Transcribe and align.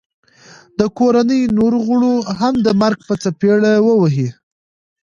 د 0.79 0.81
کوړنۍ 0.97 1.41
نورو 1.57 1.77
غړو 1.87 2.13
هم 2.39 2.53
د 2.65 2.67
مرګ 2.81 2.99
په 3.07 3.13
څپېړه 3.23 3.73
وه 3.85 3.93
وهي 4.01 4.27